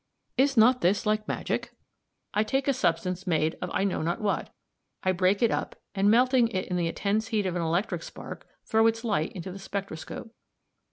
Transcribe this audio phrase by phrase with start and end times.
[0.35, 1.75] Is not this like magic?
[2.33, 4.51] I take a substance made of I know not what;
[5.03, 8.47] I break it up, and, melting it in the intense heat of an electric spark,
[8.65, 10.33] throw its light into the spectroscope.